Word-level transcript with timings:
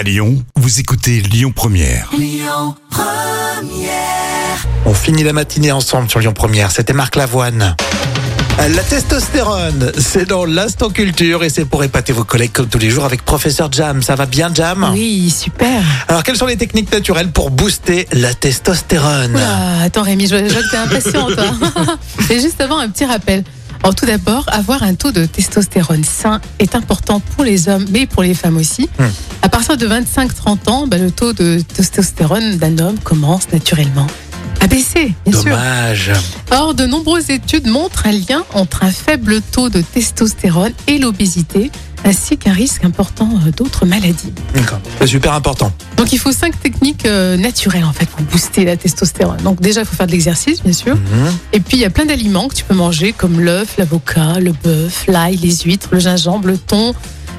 À 0.00 0.02
Lyon, 0.02 0.42
vous 0.56 0.80
écoutez 0.80 1.20
Lyon 1.20 1.52
Première. 1.54 2.10
On 4.86 4.94
finit 4.94 5.22
la 5.22 5.34
matinée 5.34 5.72
ensemble 5.72 6.08
sur 6.08 6.20
Lyon 6.20 6.32
Première. 6.32 6.70
C'était 6.70 6.94
Marc 6.94 7.16
Lavoine. 7.16 7.76
La 8.56 8.82
testostérone, 8.82 9.92
c'est 9.98 10.24
dans 10.26 10.46
l'instant 10.46 10.88
culture 10.88 11.44
et 11.44 11.50
c'est 11.50 11.66
pour 11.66 11.84
épater 11.84 12.14
vos 12.14 12.24
collègues 12.24 12.52
comme 12.52 12.68
tous 12.68 12.78
les 12.78 12.88
jours 12.88 13.04
avec 13.04 13.26
professeur 13.26 13.70
Jam. 13.70 14.00
Ça 14.00 14.14
va 14.14 14.24
bien, 14.24 14.50
Jam? 14.54 14.88
Oui, 14.94 15.28
super. 15.28 15.82
Alors, 16.08 16.22
quelles 16.22 16.38
sont 16.38 16.46
les 16.46 16.56
techniques 16.56 16.90
naturelles 16.90 17.30
pour 17.30 17.50
booster 17.50 18.08
la 18.12 18.32
testostérone? 18.32 19.34
Oula, 19.34 19.82
attends 19.82 20.02
Rémi, 20.02 20.26
je, 20.26 20.36
je 20.48 20.50
vois 20.50 20.62
que 20.62 20.70
t'es 20.70 20.76
impatient 20.78 21.26
toi. 21.26 21.96
Et 22.30 22.40
juste 22.40 22.62
avant, 22.62 22.78
un 22.78 22.88
petit 22.88 23.04
rappel. 23.04 23.44
Alors 23.82 23.94
tout 23.94 24.06
d'abord, 24.06 24.44
avoir 24.48 24.82
un 24.82 24.94
taux 24.94 25.10
de 25.10 25.24
testostérone 25.24 26.04
sain 26.04 26.40
est 26.58 26.74
important 26.74 27.20
pour 27.20 27.44
les 27.44 27.68
hommes, 27.68 27.86
mais 27.90 28.06
pour 28.06 28.22
les 28.22 28.34
femmes 28.34 28.58
aussi. 28.58 28.90
Hmm. 28.98 29.04
À 29.42 29.48
partir 29.48 29.76
de 29.76 29.86
25-30 29.86 30.68
ans, 30.68 30.86
bah, 30.86 30.98
le 30.98 31.10
taux 31.10 31.32
de 31.32 31.60
testostérone 31.60 32.56
d'un 32.58 32.78
homme 32.78 32.98
commence 32.98 33.50
naturellement 33.52 34.06
à 34.60 34.66
baisser, 34.66 35.14
bien 35.24 35.32
sûr. 35.32 35.50
Dommage. 35.50 36.12
Or, 36.50 36.74
de 36.74 36.84
nombreuses 36.84 37.30
études 37.30 37.66
montrent 37.66 38.06
un 38.06 38.12
lien 38.12 38.44
entre 38.52 38.84
un 38.84 38.90
faible 38.90 39.40
taux 39.40 39.70
de 39.70 39.80
testostérone 39.80 40.72
et 40.86 40.98
l'obésité, 40.98 41.70
ainsi 42.04 42.36
qu'un 42.38 42.52
risque 42.52 42.84
important 42.84 43.28
euh, 43.46 43.50
d'autres 43.50 43.86
maladies. 43.86 44.32
D'accord. 44.54 44.80
C'est 45.00 45.06
super 45.06 45.34
important. 45.34 45.72
Donc 45.96 46.12
il 46.12 46.18
faut 46.18 46.32
cinq 46.32 46.60
techniques 46.60 47.06
euh, 47.06 47.36
naturelles 47.36 47.84
en 47.84 47.92
fait 47.92 48.08
pour 48.08 48.22
booster 48.22 48.64
la 48.64 48.76
testostérone. 48.76 49.40
Donc 49.42 49.60
déjà 49.60 49.82
il 49.82 49.86
faut 49.86 49.96
faire 49.96 50.06
de 50.06 50.12
l'exercice 50.12 50.62
bien 50.62 50.72
sûr. 50.72 50.96
Mhm. 50.96 51.32
Et 51.52 51.60
puis 51.60 51.76
il 51.76 51.80
y 51.80 51.84
a 51.84 51.90
plein 51.90 52.06
d'aliments 52.06 52.48
que 52.48 52.54
tu 52.54 52.64
peux 52.64 52.74
manger 52.74 53.12
comme 53.12 53.40
l'œuf, 53.40 53.76
l'avocat, 53.78 54.40
le 54.40 54.52
bœuf, 54.52 55.04
l'ail, 55.08 55.36
les 55.36 55.54
huîtres, 55.56 55.88
le 55.92 55.98
gingembre, 55.98 56.48
le 56.48 56.58
thon, 56.58 56.94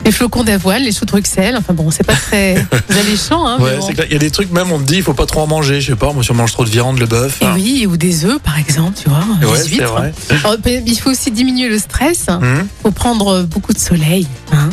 les 0.06 0.12
flocons 0.12 0.44
d'avoine, 0.44 0.82
les 0.84 0.92
choux 0.92 1.06
de 1.06 1.12
Bruxelles. 1.12 1.56
Enfin 1.58 1.74
bon, 1.74 1.92
c'est 1.92 2.06
pas 2.06 2.16
très 2.16 2.56
alléchant. 3.00 3.46
Hein, 3.48 3.58
Ouais, 3.60 3.78
bon. 3.78 3.90
Il 4.06 4.12
y 4.14 4.16
a 4.16 4.20
des 4.20 4.32
trucs, 4.32 4.52
même, 4.52 4.72
on 4.72 4.80
te 4.80 4.84
dit, 4.84 4.96
il 4.98 5.04
faut 5.04 5.14
pas 5.14 5.26
trop 5.26 5.42
en 5.42 5.48
manger. 5.48 5.82
Je 5.82 5.92
sais 5.92 5.96
pas, 5.96 6.12
moi, 6.14 6.24
si 6.24 6.32
on 6.32 6.36
mange 6.36 6.52
trop 6.54 6.66
de 6.66 6.70
viande, 6.70 7.00
le 7.00 7.06
bœuf. 7.06 7.40
Et 7.42 7.46
oui, 7.56 7.86
ou 7.88 7.98
des 7.98 8.26
œufs 8.26 8.40
par 8.42 8.58
exemple, 8.58 8.98
tu 9.02 9.10
vois, 9.10 9.20
Ouais, 9.52 9.60
c'est 9.60 9.84
vrai. 9.84 10.14
Alors, 10.44 10.58
il 10.66 11.00
faut 11.00 11.12
aussi 11.12 11.32
diminuer 11.32 11.70
le 11.70 11.78
stress. 11.78 12.26
Il 12.30 12.46
Mhm. 12.48 12.68
faut 12.84 12.92
prendre 12.92 13.44
beaucoup 13.44 13.74
de 13.74 13.80
soleil. 13.80 14.28
hein. 14.52 14.70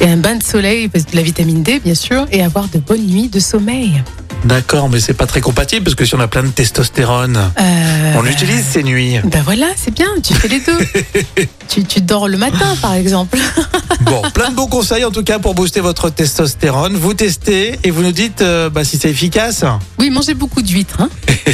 Et 0.00 0.08
un 0.08 0.16
bain 0.16 0.34
de 0.36 0.42
soleil, 0.42 0.88
de 0.88 1.00
la 1.14 1.22
vitamine 1.22 1.62
D 1.62 1.78
bien 1.84 1.94
sûr, 1.94 2.26
et 2.32 2.42
avoir 2.42 2.66
de 2.68 2.78
bonnes 2.78 3.06
nuits 3.06 3.28
de 3.28 3.38
sommeil. 3.40 4.02
D'accord, 4.44 4.88
mais 4.88 4.98
c'est 4.98 5.14
pas 5.14 5.26
très 5.26 5.40
compatible 5.40 5.84
parce 5.84 5.94
que 5.94 6.04
si 6.04 6.16
on 6.16 6.20
a 6.20 6.26
plein 6.26 6.42
de 6.42 6.48
testostérone, 6.48 7.36
Euh, 7.60 8.12
on 8.16 8.22
l'utilise 8.22 8.64
ces 8.64 8.82
nuits. 8.82 9.14
Ben 9.22 9.40
voilà, 9.44 9.66
c'est 9.76 9.94
bien, 9.94 10.08
tu 10.20 10.34
fais 10.34 10.48
les 10.48 10.58
deux. 10.58 10.78
tu, 11.68 11.84
tu 11.84 12.00
dors 12.00 12.26
le 12.26 12.36
matin, 12.36 12.74
par 12.82 12.94
exemple. 12.94 13.38
Bon, 14.04 14.22
plein 14.34 14.50
de 14.50 14.56
bons 14.56 14.66
conseils 14.66 15.04
en 15.04 15.10
tout 15.10 15.22
cas 15.22 15.38
pour 15.38 15.54
booster 15.54 15.80
votre 15.80 16.10
testostérone. 16.10 16.96
Vous 16.96 17.14
testez 17.14 17.78
et 17.84 17.90
vous 17.90 18.02
nous 18.02 18.12
dites 18.12 18.42
euh, 18.42 18.70
bah, 18.70 18.84
si 18.84 18.98
c'est 18.98 19.10
efficace. 19.10 19.64
Oui, 19.98 20.10
mangez 20.10 20.34
beaucoup 20.34 20.62
d'huîtres. 20.62 21.00
Hein. 21.00 21.10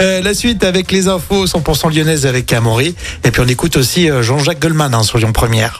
Euh, 0.00 0.22
la 0.22 0.32
suite 0.32 0.64
avec 0.64 0.90
les 0.90 1.06
infos 1.06 1.44
100% 1.44 1.94
lyonnaises 1.94 2.24
avec 2.24 2.50
Amaury. 2.50 2.94
Et 3.24 3.30
puis 3.30 3.42
on 3.44 3.46
écoute 3.46 3.76
aussi 3.76 4.10
euh, 4.10 4.22
Jean-Jacques 4.22 4.58
Goldman 4.58 4.94
hein, 4.94 5.02
sur 5.02 5.18
Lyon 5.18 5.32
Première. 5.32 5.78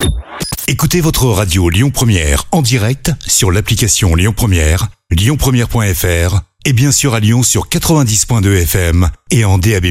Écoutez 0.68 1.00
votre 1.00 1.24
radio 1.26 1.70
Lyon 1.70 1.90
Première 1.90 2.44
en 2.52 2.60
direct 2.60 3.10
sur 3.26 3.50
l'application 3.50 4.14
Lyon 4.14 4.34
Première, 4.36 4.88
lyonpremière.fr 5.10 6.40
et 6.66 6.72
bien 6.74 6.92
sûr 6.92 7.14
à 7.14 7.20
Lyon 7.20 7.42
sur 7.42 7.68
90.2 7.68 8.62
FM 8.62 9.08
et 9.30 9.46
en 9.46 9.56
DAB+. 9.56 9.86